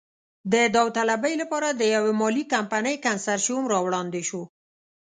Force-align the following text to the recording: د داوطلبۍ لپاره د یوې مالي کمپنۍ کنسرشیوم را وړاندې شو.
د 0.53 0.53
داوطلبۍ 0.75 1.33
لپاره 1.41 1.67
د 1.73 1.81
یوې 1.95 2.13
مالي 2.21 2.43
کمپنۍ 2.53 2.95
کنسرشیوم 3.05 3.63
را 3.71 3.79
وړاندې 3.85 4.21
شو. 4.29 4.41